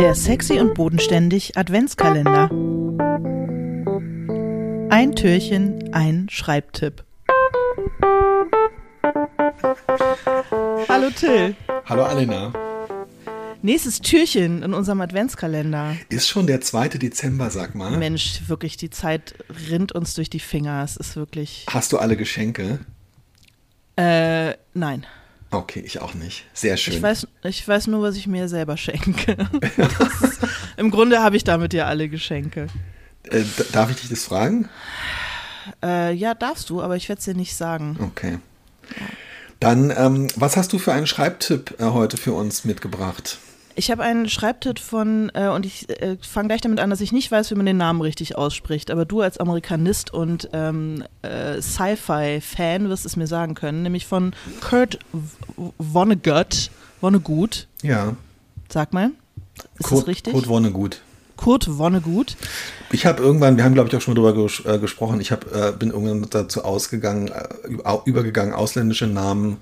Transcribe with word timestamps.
Der 0.00 0.14
sexy 0.14 0.58
und 0.58 0.72
bodenständig 0.72 1.58
Adventskalender. 1.58 2.48
Ein 4.88 5.14
Türchen, 5.14 5.92
ein 5.92 6.26
Schreibtipp. 6.30 7.04
Hallo 10.88 11.10
Till. 11.14 11.54
Hallo 11.84 12.04
Alena. 12.04 12.50
Nächstes 13.60 14.00
Türchen 14.00 14.62
in 14.62 14.72
unserem 14.72 15.02
Adventskalender. 15.02 15.94
Ist 16.08 16.28
schon 16.28 16.46
der 16.46 16.62
2. 16.62 16.88
Dezember, 16.88 17.50
sag 17.50 17.74
mal. 17.74 17.98
Mensch, 17.98 18.48
wirklich, 18.48 18.78
die 18.78 18.88
Zeit 18.88 19.34
rinnt 19.68 19.92
uns 19.92 20.14
durch 20.14 20.30
die 20.30 20.40
Finger. 20.40 20.82
Es 20.82 20.96
ist 20.96 21.14
wirklich. 21.16 21.66
Hast 21.68 21.92
du 21.92 21.98
alle 21.98 22.16
Geschenke? 22.16 22.78
Äh, 23.96 24.54
nein. 24.72 25.04
Okay, 25.50 25.80
ich 25.84 26.00
auch 26.00 26.14
nicht. 26.14 26.44
Sehr 26.54 26.76
schön. 26.76 26.94
Ich 26.94 27.02
weiß, 27.02 27.26
ich 27.42 27.66
weiß 27.66 27.88
nur, 27.88 28.02
was 28.02 28.16
ich 28.16 28.26
mir 28.26 28.48
selber 28.48 28.76
schenke. 28.76 29.32
ist, 30.22 30.40
Im 30.76 30.90
Grunde 30.90 31.20
habe 31.22 31.36
ich 31.36 31.44
damit 31.44 31.74
ja 31.74 31.86
alle 31.86 32.08
Geschenke. 32.08 32.68
Äh, 33.24 33.42
darf 33.72 33.90
ich 33.90 33.96
dich 33.96 34.10
das 34.10 34.24
fragen? 34.24 34.68
Äh, 35.82 36.14
ja, 36.14 36.34
darfst 36.34 36.70
du, 36.70 36.80
aber 36.80 36.96
ich 36.96 37.08
werde 37.08 37.18
es 37.18 37.24
dir 37.24 37.34
nicht 37.34 37.56
sagen. 37.56 37.98
Okay. 38.00 38.38
Dann, 39.58 39.92
ähm, 39.94 40.28
was 40.36 40.56
hast 40.56 40.72
du 40.72 40.78
für 40.78 40.92
einen 40.92 41.06
Schreibtipp 41.06 41.80
äh, 41.80 41.84
heute 41.84 42.16
für 42.16 42.32
uns 42.32 42.64
mitgebracht? 42.64 43.38
Ich 43.80 43.90
habe 43.90 44.02
einen 44.02 44.28
Schreibtipp 44.28 44.78
von, 44.78 45.32
äh, 45.32 45.48
und 45.48 45.64
ich 45.64 45.88
äh, 45.88 46.18
fange 46.20 46.48
gleich 46.48 46.60
damit 46.60 46.80
an, 46.80 46.90
dass 46.90 47.00
ich 47.00 47.12
nicht 47.12 47.32
weiß, 47.32 47.50
wie 47.50 47.54
man 47.54 47.64
den 47.64 47.78
Namen 47.78 48.02
richtig 48.02 48.36
ausspricht, 48.36 48.90
aber 48.90 49.06
du 49.06 49.22
als 49.22 49.38
Amerikanist 49.38 50.12
und 50.12 50.50
ähm, 50.52 51.02
äh, 51.22 51.62
Sci-Fi-Fan 51.62 52.90
wirst 52.90 53.06
es 53.06 53.16
mir 53.16 53.26
sagen 53.26 53.54
können, 53.54 53.82
nämlich 53.82 54.06
von 54.06 54.34
Kurt 54.60 54.98
Vonnegut. 55.78 56.70
Vonnegut. 57.00 57.68
Ja. 57.80 58.16
Sag 58.68 58.92
mal. 58.92 59.12
Ist 59.78 59.86
Kurt, 59.86 60.02
das 60.02 60.08
richtig? 60.08 60.34
Kurt 60.34 60.46
Vonnegut. 60.46 61.00
Kurt 61.38 61.64
Vonnegut. 61.64 62.36
Ich 62.92 63.06
habe 63.06 63.22
irgendwann, 63.22 63.56
wir 63.56 63.64
haben 63.64 63.72
glaube 63.72 63.88
ich 63.88 63.96
auch 63.96 64.02
schon 64.02 64.12
mal 64.12 64.20
drüber 64.20 64.42
ges 64.42 64.62
äh, 64.66 64.78
gesprochen, 64.78 65.22
ich 65.22 65.32
hab, 65.32 65.56
äh, 65.56 65.72
bin 65.72 65.88
irgendwann 65.88 66.28
dazu 66.28 66.64
ausgegangen, 66.64 67.28
äh, 67.28 68.00
übergegangen, 68.04 68.52
ausländische 68.52 69.06
Namen 69.06 69.56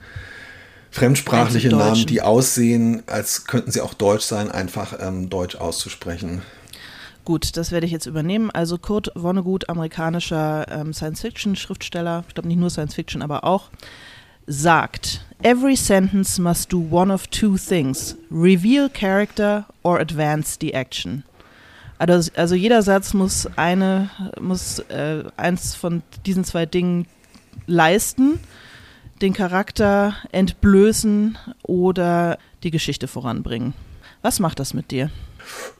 fremdsprachliche 0.90 1.68
Namen, 1.68 2.06
die 2.06 2.22
aussehen, 2.22 3.02
als 3.06 3.46
könnten 3.46 3.70
sie 3.70 3.80
auch 3.80 3.94
deutsch 3.94 4.24
sein, 4.24 4.50
einfach 4.50 4.94
ähm, 5.00 5.30
deutsch 5.30 5.56
auszusprechen. 5.56 6.42
Gut, 7.24 7.56
das 7.58 7.72
werde 7.72 7.84
ich 7.84 7.92
jetzt 7.92 8.06
übernehmen. 8.06 8.50
Also 8.50 8.78
Kurt 8.78 9.12
Vonnegut, 9.14 9.68
amerikanischer 9.68 10.66
ähm, 10.70 10.94
Science-Fiction-Schriftsteller, 10.94 12.24
ich 12.26 12.34
glaube 12.34 12.48
nicht 12.48 12.58
nur 12.58 12.70
Science-Fiction, 12.70 13.20
aber 13.20 13.44
auch, 13.44 13.70
sagt, 14.46 15.20
Every 15.42 15.76
sentence 15.76 16.38
must 16.38 16.72
do 16.72 16.84
one 16.90 17.12
of 17.12 17.26
two 17.28 17.56
things, 17.56 18.16
reveal 18.30 18.88
character 18.88 19.66
or 19.82 20.00
advance 20.00 20.56
the 20.60 20.72
action. 20.72 21.22
Also, 21.98 22.30
also 22.34 22.54
jeder 22.54 22.82
Satz 22.82 23.12
muss 23.12 23.46
eine, 23.56 24.10
muss 24.40 24.78
äh, 24.88 25.24
eins 25.36 25.74
von 25.74 26.02
diesen 26.24 26.44
zwei 26.44 26.64
Dingen 26.64 27.06
leisten 27.66 28.40
den 29.22 29.32
Charakter 29.32 30.14
entblößen 30.32 31.38
oder 31.62 32.38
die 32.62 32.70
Geschichte 32.70 33.08
voranbringen. 33.08 33.74
Was 34.22 34.40
macht 34.40 34.58
das 34.58 34.74
mit 34.74 34.90
dir? 34.90 35.10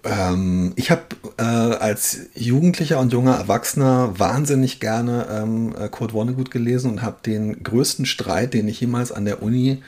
Ähm, 0.05 0.73
ich 0.77 0.91
habe 0.91 1.03
äh, 1.39 1.43
als 1.43 2.29
Jugendlicher 2.35 2.99
und 3.01 3.13
junger 3.13 3.37
Erwachsener 3.37 4.19
wahnsinnig 4.19 4.81
gerne 4.81 5.27
ähm, 5.31 5.75
äh, 5.79 5.89
Kurt 5.89 6.13
Vonnegut 6.13 6.51
gelesen 6.51 6.91
und 6.91 7.03
habe 7.03 7.19
den 7.25 7.63
größten 7.63 8.07
Streit, 8.07 8.55
den 8.55 8.69
ich 8.69 8.81
jemals 8.81 9.13
an 9.13 9.25
der 9.25 9.43
Uni 9.43 9.83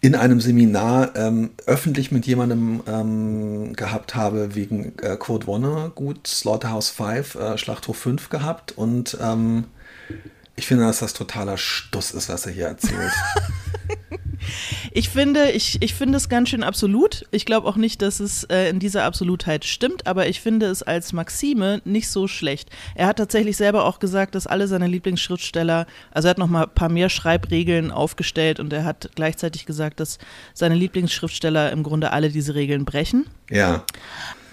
in 0.00 0.16
einem 0.16 0.40
Seminar 0.40 1.14
ähm, 1.14 1.50
öffentlich 1.66 2.10
mit 2.10 2.26
jemandem 2.26 2.82
ähm, 2.88 3.72
gehabt 3.74 4.16
habe, 4.16 4.56
wegen 4.56 4.98
äh, 4.98 5.16
Kurt 5.16 5.44
Vonnegut, 5.44 6.26
Slaughterhouse 6.26 6.90
5, 6.90 7.36
äh, 7.36 7.56
Schlachthof 7.56 7.96
5 7.96 8.28
gehabt 8.28 8.72
und 8.72 9.16
ähm, 9.22 9.64
ich 10.56 10.66
finde, 10.66 10.84
dass 10.84 10.98
das 10.98 11.14
totaler 11.14 11.56
Stuss 11.56 12.10
ist, 12.10 12.28
was 12.28 12.46
er 12.46 12.52
hier 12.52 12.66
erzählt. 12.66 13.12
ich 14.92 15.08
finde, 15.08 15.50
ich, 15.50 15.80
ich 15.80 15.94
finde 15.94 16.18
es 16.18 16.28
ganz 16.28 16.50
schön 16.50 16.62
absolut. 16.62 17.26
Ich 17.30 17.46
glaube 17.46 17.66
auch 17.66 17.76
nicht, 17.76 18.02
dass 18.02 18.20
es 18.20 18.44
äh, 18.44 18.68
in 18.68 18.78
dieser 18.78 19.04
Absolutheit 19.04 19.64
stimmt, 19.64 20.06
aber 20.06 20.28
ich 20.28 20.40
finde 20.40 20.66
es 20.66 20.82
als 20.82 21.12
Maxime 21.12 21.80
nicht 21.84 22.10
so 22.10 22.28
schlecht. 22.28 22.68
Er 22.94 23.06
hat 23.06 23.16
tatsächlich 23.16 23.56
selber 23.56 23.84
auch 23.86 23.98
gesagt, 23.98 24.34
dass 24.34 24.46
alle 24.46 24.68
seine 24.68 24.88
Lieblingsschriftsteller, 24.88 25.86
also 26.10 26.28
er 26.28 26.30
hat 26.30 26.38
noch 26.38 26.48
mal 26.48 26.64
ein 26.64 26.74
paar 26.74 26.90
mehr 26.90 27.08
Schreibregeln 27.08 27.90
aufgestellt 27.90 28.60
und 28.60 28.72
er 28.72 28.84
hat 28.84 29.10
gleichzeitig 29.14 29.64
gesagt, 29.64 30.00
dass 30.00 30.18
seine 30.52 30.74
Lieblingsschriftsteller 30.74 31.72
im 31.72 31.82
Grunde 31.82 32.12
alle 32.12 32.28
diese 32.28 32.54
Regeln 32.54 32.84
brechen. 32.84 33.26
Ja. 33.50 33.84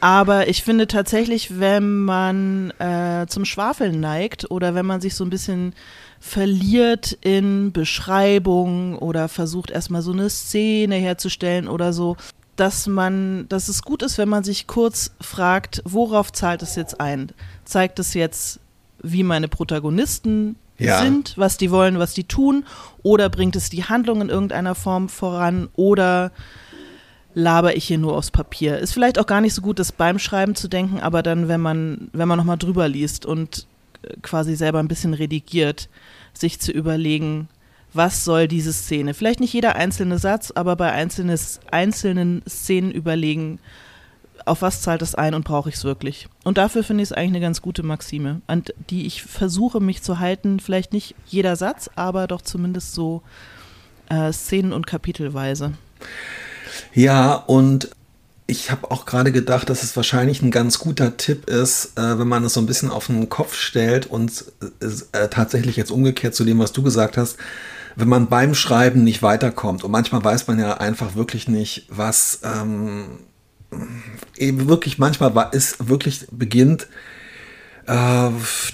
Aber 0.02 0.48
ich 0.48 0.64
finde 0.64 0.88
tatsächlich, 0.88 1.60
wenn 1.60 2.00
man 2.06 2.72
äh, 2.80 3.26
zum 3.28 3.46
Schwafeln 3.46 4.00
neigt 4.00 4.50
oder 4.50 4.76
wenn 4.76 4.86
man 4.86 5.02
sich 5.02 5.16
so 5.16 5.24
ein 5.24 5.30
bisschen 5.30 5.74
verliert 6.20 7.18
in 7.22 7.72
Beschreibungen 7.72 8.96
oder 8.98 9.28
versucht 9.28 9.72
erstmal 9.72 10.02
so 10.02 10.12
eine 10.12 10.30
Szene 10.30 10.96
herzustellen 10.96 11.68
oder 11.68 11.94
so, 11.94 12.18
dass 12.56 12.88
man, 12.88 13.48
dass 13.48 13.70
es 13.70 13.84
gut 13.84 14.04
ist, 14.04 14.18
wenn 14.18 14.28
man 14.28 14.44
sich 14.44 14.68
kurz 14.68 15.12
fragt, 15.22 15.82
worauf 15.86 16.34
zahlt 16.34 16.62
es 16.62 16.76
jetzt 16.76 17.00
ein? 17.00 17.32
Zeigt 17.64 18.00
es 18.00 18.14
jetzt, 18.14 18.60
wie 19.02 19.24
meine 19.24 19.48
Protagonisten 19.48 20.58
ja. 20.78 21.02
sind, 21.02 21.38
was 21.38 21.58
die 21.58 21.72
wollen, 21.72 22.00
was 22.00 22.14
die 22.14 22.26
tun, 22.26 22.66
oder 23.02 23.30
bringt 23.30 23.56
es 23.56 23.70
die 23.70 23.86
Handlung 23.86 24.22
in 24.22 24.30
irgendeiner 24.30 24.76
Form 24.76 25.08
voran 25.08 25.70
oder 25.76 26.32
laber 27.34 27.76
ich 27.76 27.86
hier 27.86 27.98
nur 27.98 28.18
aufs 28.18 28.32
Papier. 28.32 28.78
Ist 28.80 28.94
vielleicht 28.94 29.20
auch 29.20 29.28
gar 29.28 29.42
nicht 29.42 29.54
so 29.54 29.62
gut, 29.62 29.80
das 29.80 29.92
beim 29.92 30.20
Schreiben 30.20 30.56
zu 30.56 30.68
denken, 30.68 31.00
aber 31.00 31.24
dann, 31.24 31.48
wenn 31.48 31.62
man, 31.62 32.10
wenn 32.14 32.28
man 32.28 32.38
nochmal 32.38 32.58
drüber 32.58 32.88
liest 32.88 33.26
und 33.26 33.68
äh, 34.02 34.16
quasi 34.22 34.56
selber 34.56 34.80
ein 34.80 34.88
bisschen 34.88 35.14
redigiert, 35.14 35.90
sich 36.34 36.60
zu 36.60 36.72
überlegen, 36.72 37.48
was 37.94 38.24
soll 38.24 38.48
diese 38.48 38.74
Szene? 38.74 39.14
Vielleicht 39.14 39.40
nicht 39.40 39.54
jeder 39.54 39.76
einzelne 39.76 40.20
Satz, 40.20 40.52
aber 40.52 40.76
bei 40.76 40.92
einzelnes, 40.92 41.60
einzelnen 41.72 42.44
Szenen 42.48 42.92
überlegen, 42.92 43.60
auf 44.46 44.62
was 44.62 44.82
zahlt 44.82 45.02
das 45.02 45.16
ein 45.16 45.34
und 45.34 45.46
brauche 45.46 45.70
ich 45.70 45.76
es 45.76 45.84
wirklich? 45.84 46.28
Und 46.44 46.58
dafür 46.58 46.84
finde 46.84 47.04
ich 47.04 47.10
es 47.10 47.14
eigentlich 47.14 47.30
eine 47.30 47.40
ganz 47.42 47.62
gute 47.62 47.84
Maxime, 47.84 48.42
an 48.48 48.64
die 48.90 49.06
ich 49.06 49.24
versuche, 49.24 49.80
mich 49.80 50.02
zu 50.02 50.20
halten. 50.20 50.60
Vielleicht 50.60 50.94
nicht 50.94 51.16
jeder 51.28 51.56
Satz, 51.56 51.90
aber 51.96 52.28
doch 52.28 52.42
zumindest 52.42 52.94
so 52.94 53.22
äh, 54.10 54.32
Szenen- 54.32 54.74
und 54.74 54.88
Kapitelweise. 54.88 55.74
Ja, 56.94 57.34
und 57.36 57.90
ich 58.48 58.72
habe 58.72 58.90
auch 58.90 59.06
gerade 59.06 59.32
gedacht, 59.32 59.70
dass 59.70 59.84
es 59.84 59.96
wahrscheinlich 59.96 60.42
ein 60.42 60.50
ganz 60.50 60.80
guter 60.80 61.18
Tipp 61.18 61.48
ist, 61.48 61.98
äh, 61.98 62.18
wenn 62.18 62.28
man 62.28 62.44
es 62.44 62.54
so 62.54 62.60
ein 62.60 62.66
bisschen 62.66 62.90
auf 62.90 63.06
den 63.06 63.30
Kopf 63.30 63.54
stellt 63.54 64.08
und 64.08 64.46
äh, 65.12 65.28
tatsächlich 65.30 65.78
jetzt 65.78 65.92
umgekehrt 65.92 66.34
zu 66.34 66.44
dem, 66.44 66.58
was 66.58 66.72
du 66.72 66.82
gesagt 66.82 67.16
hast, 67.16 67.38
wenn 67.96 68.08
man 68.08 68.28
beim 68.28 68.56
Schreiben 68.56 69.04
nicht 69.04 69.22
weiterkommt. 69.22 69.84
Und 69.84 69.92
manchmal 69.92 70.24
weiß 70.24 70.48
man 70.48 70.58
ja 70.60 70.78
einfach 70.78 71.16
wirklich 71.16 71.48
nicht, 71.48 71.86
was 71.90 72.40
ähm, 72.44 73.20
eben 74.36 74.68
wirklich 74.68 74.98
manchmal 74.98 75.50
ist, 75.52 75.88
wirklich 75.88 76.26
beginnt 76.32 76.88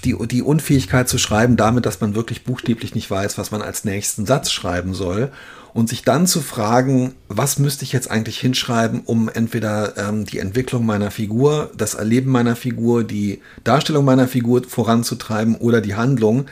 die, 0.04 0.14
die 0.26 0.42
Unfähigkeit 0.42 1.08
zu 1.08 1.16
schreiben 1.16 1.56
damit, 1.56 1.86
dass 1.86 2.00
man 2.00 2.14
wirklich 2.14 2.44
buchstäblich 2.44 2.94
nicht 2.94 3.10
weiß, 3.10 3.38
was 3.38 3.50
man 3.50 3.62
als 3.62 3.84
nächsten 3.84 4.26
Satz 4.26 4.50
schreiben 4.50 4.92
soll 4.92 5.30
und 5.76 5.90
sich 5.90 6.02
dann 6.02 6.26
zu 6.26 6.40
fragen, 6.40 7.14
was 7.28 7.58
müsste 7.58 7.84
ich 7.84 7.92
jetzt 7.92 8.10
eigentlich 8.10 8.38
hinschreiben, 8.38 9.00
um 9.04 9.28
entweder 9.28 9.96
ähm, 9.98 10.24
die 10.24 10.38
Entwicklung 10.38 10.86
meiner 10.86 11.10
Figur, 11.10 11.70
das 11.76 11.94
Erleben 11.94 12.30
meiner 12.30 12.56
Figur, 12.56 13.04
die 13.04 13.42
Darstellung 13.62 14.04
meiner 14.04 14.26
Figur 14.26 14.62
voranzutreiben 14.66 15.54
oder 15.56 15.82
die 15.82 15.94
Handlung. 15.94 16.46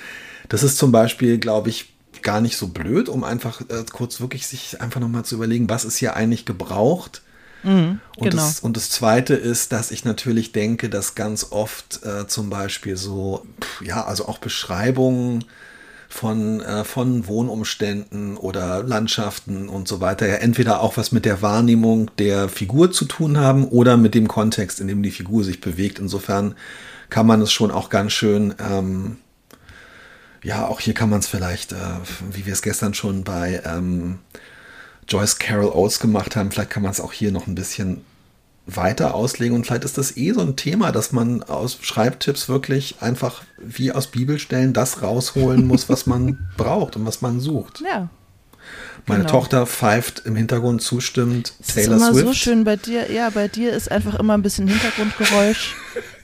Das 0.50 0.62
ist 0.62 0.76
zum 0.76 0.92
Beispiel, 0.92 1.38
glaube 1.38 1.70
ich, 1.70 1.94
gar 2.22 2.42
nicht 2.42 2.56
so 2.58 2.69
blöd, 2.69 3.08
um 3.08 3.24
einfach 3.24 3.62
äh, 3.62 3.84
kurz 3.91 4.20
wirklich 4.20 4.47
sich 4.47 4.80
einfach 4.80 5.00
nochmal 5.00 5.24
zu 5.24 5.36
überlegen, 5.36 5.70
was 5.70 5.84
ist 5.86 5.97
hier 5.97 6.16
eigentlich 6.16 6.44
gebraucht. 6.44 7.22
Mhm, 7.64 8.00
und, 8.16 8.30
genau. 8.30 8.42
das, 8.42 8.60
und 8.60 8.77
das 8.77 8.91
Zweite 8.91 9.34
ist, 9.34 9.72
dass 9.72 9.91
ich 9.91 10.04
natürlich 10.04 10.53
denke, 10.53 10.89
dass 10.91 11.15
ganz 11.15 11.48
oft 11.50 12.04
äh, 12.04 12.27
zum 12.27 12.50
Beispiel 12.50 12.97
so, 12.97 13.47
ja, 13.80 14.04
also 14.04 14.28
auch 14.28 14.39
Beschreibungen 14.39 15.44
von, 16.15 16.60
äh, 16.60 16.84
von 16.84 17.27
Wohnumständen 17.27 18.36
oder 18.36 18.84
Landschaften 18.84 19.68
und 19.68 19.89
so 19.89 20.00
weiter 20.00 20.28
ja 20.28 20.36
entweder 20.36 20.80
auch 20.80 20.97
was 20.97 21.10
mit 21.10 21.24
der 21.24 21.42
Wahrnehmung 21.42 22.10
der 22.18 22.48
Figur 22.48 22.92
zu 22.92 23.06
tun 23.06 23.39
haben 23.39 23.66
oder 23.66 23.97
mit 23.97 24.15
dem 24.15 24.28
Kontext, 24.28 24.80
in 24.80 24.86
dem 24.86 25.03
die 25.03 25.10
Figur 25.10 25.42
sich 25.42 25.60
bewegt. 25.60 25.98
Insofern 25.98 26.54
kann 27.10 27.27
man 27.27 27.41
es 27.41 27.53
schon 27.53 27.71
auch 27.71 27.91
ganz 27.91 28.12
schön, 28.12 28.54
ähm, 28.60 29.16
ja, 30.42 30.66
auch 30.66 30.78
hier 30.78 30.94
kann 30.94 31.10
man 31.10 31.21
es 31.21 31.27
vielleicht, 31.27 31.72
äh, 31.72 31.77
wie 32.30 32.47
wir 32.47 32.53
es 32.53 32.62
gestern 32.62 32.94
schon 32.94 33.24
bei 33.24 33.62
ähm, 33.65 34.18
Joyce 35.09 35.39
Carol 35.39 35.71
Oates 35.72 35.98
gemacht 36.01 36.36
haben, 36.36 36.51
vielleicht 36.51 36.71
kann 36.71 36.83
man 36.83 36.92
es 36.92 37.01
auch 37.01 37.12
hier 37.12 37.33
noch 37.33 37.47
ein 37.47 37.54
bisschen 37.54 38.04
weiter 38.66 39.15
auslegen. 39.15 39.54
Und 39.54 39.66
vielleicht 39.66 39.84
ist 39.84 39.98
das 39.98 40.16
eh 40.16 40.33
so 40.33 40.41
ein 40.41 40.56
Thema, 40.56 40.91
dass 40.92 41.12
man 41.12 41.42
aus 41.42 41.78
Schreibtipps 41.83 42.48
wirklich 42.48 42.97
einfach 43.01 43.42
wie 43.59 43.92
aus 43.92 44.06
Bibelstellen 44.06 44.72
das 44.72 45.03
rausholen 45.03 45.66
muss, 45.66 45.89
was 45.89 46.06
man 46.06 46.39
braucht 46.56 46.97
und 46.97 47.04
was 47.06 47.21
man 47.21 47.41
sucht. 47.41 47.83
Ja. 47.84 48.09
Meine 49.06 49.24
Genau. 49.24 49.33
Tochter 49.41 49.66
pfeift 49.66 50.22
im 50.24 50.34
Hintergrund 50.34 50.80
zustimmend 50.80 51.53
Taylor 51.66 51.97
ist 51.97 52.03
immer 52.03 52.12
Swift. 52.15 52.27
so 52.27 52.33
schön 52.33 52.65
bei 52.65 52.77
dir. 52.77 53.12
Ja, 53.12 53.28
bei 53.28 53.48
dir 53.48 53.72
ist 53.74 53.91
einfach 53.91 54.15
immer 54.15 54.33
ein 54.33 54.41
bisschen 54.42 54.66
Hintergrundgeräusch. 54.66 55.74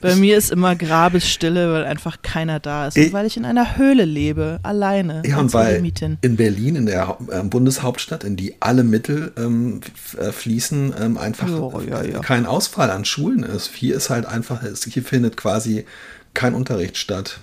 Bei 0.01 0.15
mir 0.15 0.37
ist 0.37 0.51
immer 0.51 0.75
Grabesstille, 0.75 1.71
weil 1.73 1.85
einfach 1.85 2.21
keiner 2.21 2.59
da 2.59 2.87
ist. 2.87 2.97
Ich- 2.97 3.07
Und 3.07 3.13
weil 3.13 3.25
ich 3.25 3.37
in 3.37 3.45
einer 3.45 3.77
Höhle 3.77 4.05
lebe, 4.05 4.59
alleine. 4.63 5.21
Ja, 5.25 5.37
und 5.39 5.53
weil 5.53 5.83
in 6.21 6.35
Berlin, 6.35 6.75
in 6.75 6.85
der 6.85 7.17
äh, 7.31 7.43
Bundeshauptstadt, 7.43 8.23
in 8.23 8.35
die 8.35 8.55
alle 8.59 8.83
Mittel 8.83 9.31
ähm, 9.37 9.81
äh, 10.17 10.31
fließen, 10.31 10.93
ähm, 10.99 11.17
einfach 11.17 11.47
Ja, 11.47 11.81
ja, 11.81 12.03
ja. 12.03 12.19
kein 12.19 12.45
Ausfall 12.45 12.89
an 12.91 13.05
Schulen 13.05 13.43
ist. 13.43 13.71
Hier 13.73 13.95
ist 13.95 14.09
halt 14.09 14.25
einfach, 14.25 14.61
hier 14.63 15.03
findet 15.03 15.37
quasi 15.37 15.85
kein 16.33 16.53
Unterricht 16.55 16.97
statt. 16.97 17.39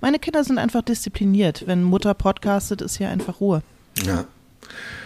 Meine 0.00 0.18
Kinder 0.18 0.44
sind 0.44 0.58
einfach 0.58 0.82
diszipliniert. 0.82 1.64
Wenn 1.66 1.82
Mutter 1.82 2.12
podcastet, 2.14 2.82
ist 2.82 2.98
hier 2.98 3.08
einfach 3.08 3.40
Ruhe. 3.40 3.62
Ja. 4.04 4.24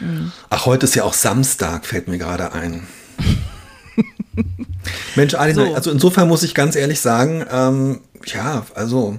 Mhm. 0.00 0.32
Ach, 0.48 0.64
heute 0.66 0.84
ist 0.86 0.94
ja 0.94 1.04
auch 1.04 1.12
Samstag, 1.14 1.84
fällt 1.84 2.08
mir 2.08 2.18
gerade 2.18 2.52
ein. 2.52 2.86
Mensch, 5.16 5.34
Alina, 5.34 5.66
So. 5.66 5.74
also 5.74 5.90
insofern 5.90 6.28
muss 6.28 6.42
ich 6.42 6.54
ganz 6.54 6.76
ehrlich 6.76 7.00
sagen, 7.00 7.44
ähm, 7.50 8.00
ja, 8.26 8.64
also 8.74 9.18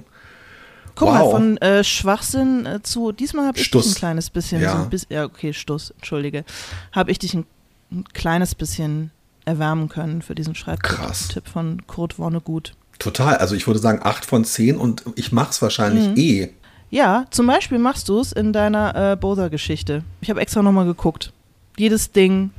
Guck 0.94 1.08
Wow. 1.08 1.14
mal, 1.14 1.30
von 1.30 1.56
äh, 1.58 1.82
Schwachsinn 1.84 2.66
äh, 2.66 2.82
zu, 2.82 3.12
diesmal 3.12 3.46
habe 3.46 3.58
ich 3.58 3.64
Stuss. 3.64 3.84
dich 3.86 3.94
ein 3.94 3.98
kleines 3.98 4.30
bisschen, 4.30 4.60
Ja. 4.60 4.72
so 4.76 4.82
ein 4.82 4.90
bisschen, 4.90 5.08
ja 5.10 5.24
okay, 5.24 5.52
Stuss, 5.54 5.90
entschuldige, 5.92 6.44
habe 6.92 7.10
ich 7.10 7.18
dich 7.18 7.32
ein, 7.34 7.46
ein 7.90 8.04
kleines 8.12 8.54
bisschen 8.54 9.10
erwärmen 9.44 9.88
können 9.88 10.22
für 10.22 10.34
diesen. 10.34 10.54
Schreibtipp 10.54 11.48
von 11.48 11.86
Kurt 11.86 12.14
Vonnegut. 12.14 12.74
total. 12.98 13.36
Also 13.38 13.54
ich 13.56 13.66
würde 13.66 13.80
sagen 13.80 14.00
8 14.02 14.24
von 14.24 14.44
10 14.44 14.76
und 14.76 15.02
ich 15.16 15.32
mach's 15.32 15.60
wahrscheinlich 15.62 16.08
Mhm. 16.10 16.16
eh. 16.16 16.48
Ja, 16.90 17.24
zum 17.30 17.46
Beispiel 17.46 17.78
machst 17.78 18.08
du 18.10 18.20
es 18.20 18.32
in 18.32 18.52
deiner 18.52 19.12
äh, 19.12 19.16
Bother-Geschichte. 19.16 20.04
Ich 20.20 20.28
habe 20.30 20.40
extra 20.42 20.62
nochmal 20.62 20.84
geguckt. 20.84 21.32
Jedes 21.78 22.12
Ding 22.12 22.50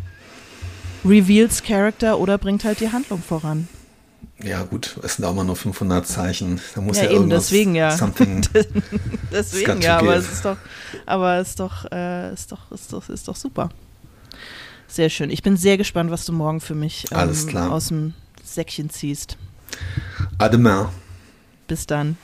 reveals 1.05 1.63
Character 1.63 2.17
oder 2.19 2.37
bringt 2.37 2.63
halt 2.63 2.79
die 2.79 2.91
Handlung 2.91 3.21
voran. 3.21 3.67
Ja, 4.41 4.63
gut, 4.63 4.97
es 5.03 5.15
sind 5.15 5.25
auch 5.25 5.33
mal 5.33 5.43
nur 5.43 5.55
500 5.55 6.05
Zeichen. 6.05 6.59
Da 6.75 6.81
muss 6.81 6.97
Ja, 6.97 7.05
ja, 7.05 7.11
eben, 7.11 7.29
deswegen 7.29 7.75
ja. 7.75 7.91
Something, 7.91 8.45
Deswegen 9.31 9.81
ja, 9.81 9.99
aber 9.99 10.15
es 10.15 10.31
ist 10.31 10.45
doch, 10.45 10.57
aber 11.05 11.37
es 11.37 11.49
ist 11.49 11.59
doch, 11.59 11.89
äh, 11.91 12.33
ist 12.33 12.51
doch, 12.51 12.71
ist 12.71 12.91
doch, 12.91 13.09
ist 13.09 13.27
doch 13.27 13.35
super. 13.35 13.69
Sehr 14.87 15.09
schön. 15.09 15.29
Ich 15.29 15.43
bin 15.43 15.55
sehr 15.55 15.77
gespannt, 15.77 16.11
was 16.11 16.25
du 16.25 16.33
morgen 16.33 16.61
für 16.61 16.75
mich 16.75 17.05
ähm, 17.11 17.57
aus 17.71 17.87
dem 17.87 18.13
Säckchen 18.43 18.89
ziehst. 18.89 19.37
à 20.37 20.49
demain. 20.49 20.87
Bis 21.67 21.87
dann. 21.87 22.17